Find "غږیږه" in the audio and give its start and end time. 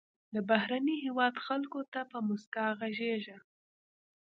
2.79-3.37